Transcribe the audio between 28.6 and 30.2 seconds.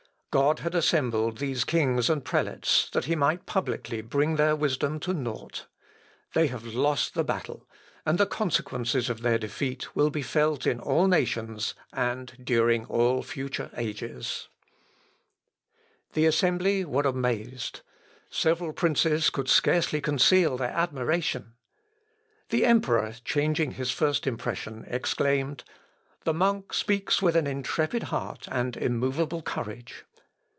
immovable courage."